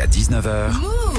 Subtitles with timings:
[0.00, 0.72] jusqu'à 19h.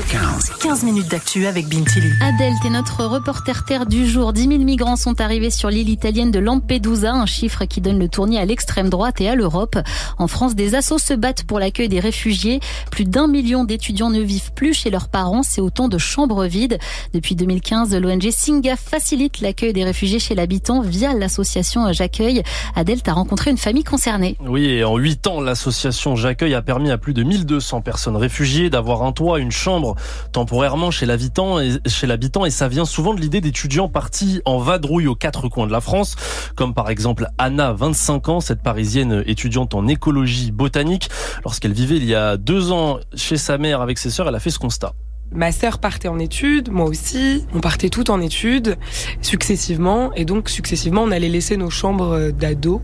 [0.10, 0.52] 15.
[0.62, 2.12] 15 minutes d'actu avec Bintili.
[2.22, 4.34] Adèle, t'es notre reporter terre du jour.
[4.34, 8.08] 10 000 migrants sont arrivés sur l'île italienne de Lampedusa, un chiffre qui donne le
[8.08, 9.78] tournis à l'extrême droite et à l'Europe.
[10.18, 12.60] En France, des assos se battent pour l'accueil des réfugiés.
[12.92, 15.44] Plus d'un million d'étudiants ne vivent plus chez leurs parents.
[15.44, 16.80] C'est autant de chambres vides.
[17.14, 22.44] Depuis 2015, l'ONG Singa facilite l'accueil des réfugiés chez l'habitant via l'association J'accueille.
[22.76, 24.38] Adèle, t'as rencontré une famille concernée.
[24.46, 28.71] Oui, et en 8 ans, l'association J'accueille a permis à plus de 1200 personnes réfugiées
[28.72, 29.96] d'avoir un toit, une chambre
[30.32, 35.48] temporairement chez l'habitant et ça vient souvent de l'idée d'étudiants partis en vadrouille aux quatre
[35.50, 36.16] coins de la France,
[36.56, 41.10] comme par exemple Anna, 25 ans, cette parisienne étudiante en écologie botanique.
[41.44, 44.40] Lorsqu'elle vivait il y a deux ans chez sa mère avec ses sœurs, elle a
[44.40, 44.94] fait ce constat.
[45.34, 47.46] Ma sœur partait en études, moi aussi.
[47.54, 48.78] On partait toutes en études,
[49.22, 50.14] successivement.
[50.14, 52.82] Et donc, successivement, on allait laisser nos chambres d'ado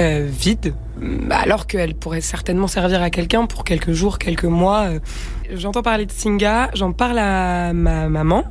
[0.00, 0.74] euh, vides.
[1.30, 4.88] Alors qu'elles pourraient certainement servir à quelqu'un pour quelques jours, quelques mois.
[5.52, 8.44] J'entends parler de Singa, j'en parle à ma maman.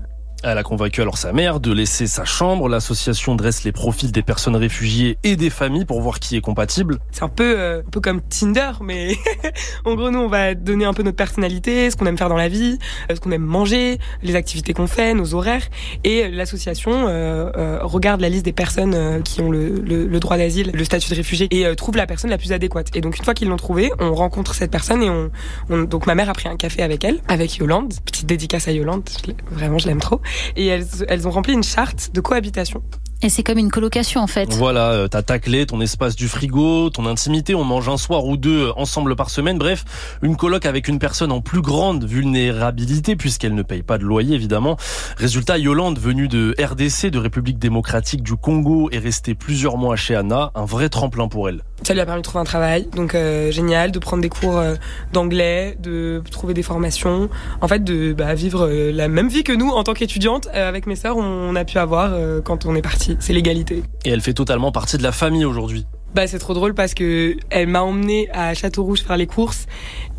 [0.50, 2.70] Elle a convaincu alors sa mère de laisser sa chambre.
[2.70, 7.00] L'association dresse les profils des personnes réfugiées et des familles pour voir qui est compatible.
[7.12, 9.18] C'est un peu, euh, un peu comme Tinder, mais
[9.86, 12.38] en gros, nous, on va donner un peu notre personnalité, ce qu'on aime faire dans
[12.38, 12.80] la vie,
[13.12, 15.68] euh, ce qu'on aime manger, les activités qu'on fait, nos horaires.
[16.06, 20.38] Et l'association euh, euh regarde la liste des personnes qui ont le, le, le droit
[20.38, 22.96] d'asile, le statut de réfugié, et trouve la personne la plus adéquate.
[22.96, 25.30] Et donc, une fois qu'ils l'ont trouvée, on rencontre cette personne et on,
[25.70, 27.94] on, donc ma mère a pris un café avec elle, avec Yolande.
[28.06, 29.04] Petite dédicace à Yolande,
[29.52, 30.22] vraiment, je l'aime trop
[30.56, 32.82] et elles, elles ont rempli une charte de cohabitation.
[33.24, 34.54] Et c'est comme une colocation en fait.
[34.54, 38.26] Voilà, euh, t'as ta clé, ton espace du frigo, ton intimité, on mange un soir
[38.26, 39.58] ou deux ensemble par semaine.
[39.58, 39.86] Bref,
[40.22, 44.36] une coloc avec une personne en plus grande vulnérabilité puisqu'elle ne paye pas de loyer
[44.36, 44.78] évidemment.
[45.18, 50.14] Résultat, Yolande, venue de RDC, de République démocratique du Congo, est restée plusieurs mois chez
[50.14, 51.64] Anna, un vrai tremplin pour elle.
[51.84, 54.58] Ça lui a permis de trouver un travail, donc euh, génial, de prendre des cours
[54.58, 54.76] euh,
[55.14, 57.30] d'anglais, de trouver des formations,
[57.62, 60.88] en fait de bah, vivre euh, la même vie que nous en tant qu'étudiante avec
[60.88, 63.16] mes sœurs on a pu avoir quand on est parti.
[63.20, 63.84] C'est l'égalité.
[64.06, 65.86] Et elle fait totalement partie de la famille aujourd'hui.
[66.16, 69.68] Bah c'est trop drôle parce que elle m'a emmené à Château Rouge faire les courses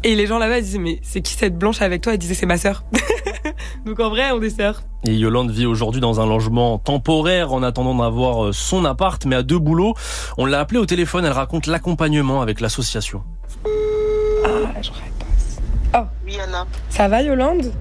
[0.04, 2.12] et les gens là-bas disaient mais c'est qui cette blanche avec toi?
[2.12, 2.84] Elle disait c'est ma sœur.
[3.86, 4.82] Donc en vrai on est sœurs.
[5.04, 9.42] Et Yolande vit aujourd'hui dans un logement temporaire en attendant d'avoir son appart mais à
[9.42, 9.94] deux boulots.
[10.36, 13.22] On l'a appelée au téléphone, elle raconte l'accompagnement avec l'association.
[13.64, 15.60] Ah, je repasse.
[15.94, 16.04] Oh.
[16.26, 16.66] Oui Anna.
[16.90, 17.72] Ça va Yolande?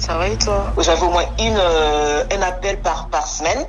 [0.00, 0.72] Ça va et toi?
[0.78, 3.66] J'avais au moins une, euh, un appel par, par semaine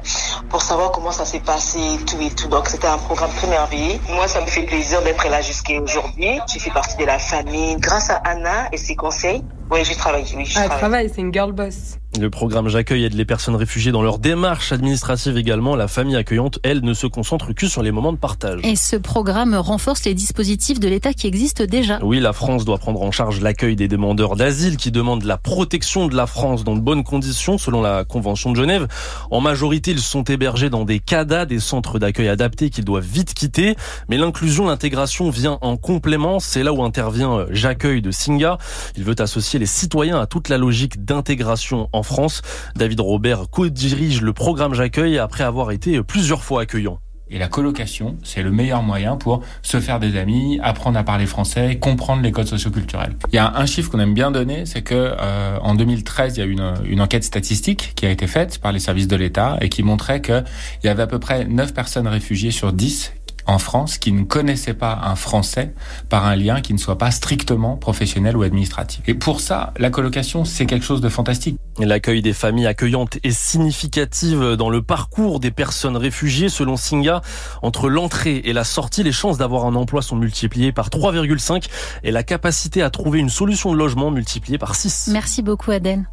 [0.49, 2.47] pour savoir comment ça s'est passé tout et tout.
[2.47, 3.99] Donc c'était un programme très merveilleux.
[4.09, 6.39] Moi, ça me fait plaisir d'être là jusqu'à aujourd'hui.
[6.51, 7.75] Je fais partie de la famille.
[7.79, 10.25] Grâce à Anna et ses conseils, oui, je travaille.
[10.35, 11.97] Oui, ah, travaille, c'est une girl boss.
[12.19, 15.77] Le programme J'accueille aide les personnes réfugiées dans leur démarche administrative également.
[15.77, 18.59] La famille accueillante, elle, ne se concentre que sur les moments de partage.
[18.65, 21.99] Et ce programme renforce les dispositifs de l'État qui existent déjà.
[22.03, 26.09] Oui, la France doit prendre en charge l'accueil des demandeurs d'asile qui demandent la protection
[26.09, 28.89] de la France dans de bonnes conditions selon la Convention de Genève.
[29.31, 33.33] En majorité, ils sont hébergés dans des CADA, des centres d'accueil adaptés qu'ils doivent vite
[33.33, 33.77] quitter.
[34.09, 36.41] Mais l'inclusion, l'intégration vient en complément.
[36.41, 38.57] C'est là où intervient J'accueille de Singa.
[38.97, 42.41] Il veut associer les citoyens à toute la logique d'intégration en France.
[42.75, 46.99] David Robert co-dirige le programme J'accueille après avoir été plusieurs fois accueillant.
[47.29, 51.27] Et la colocation, c'est le meilleur moyen pour se faire des amis, apprendre à parler
[51.27, 53.15] français, comprendre les codes socioculturels.
[53.31, 56.39] Il y a un chiffre qu'on aime bien donner, c'est que euh, en 2013, il
[56.39, 59.57] y a une, une enquête statistique qui a été faite par les services de l'État
[59.61, 60.43] et qui montrait qu'il
[60.83, 63.13] y avait à peu près 9 personnes réfugiées sur 10
[63.51, 65.73] en France qui ne connaissaient pas un français
[66.09, 69.01] par un lien qui ne soit pas strictement professionnel ou administratif.
[69.07, 71.59] Et pour ça, la colocation, c'est quelque chose de fantastique.
[71.79, 76.49] L'accueil des familles accueillantes est significatif dans le parcours des personnes réfugiées.
[76.49, 77.21] Selon Singa,
[77.61, 81.67] entre l'entrée et la sortie, les chances d'avoir un emploi sont multipliées par 3,5
[82.03, 85.09] et la capacité à trouver une solution de logement multipliée par 6.
[85.11, 86.05] Merci beaucoup Aden.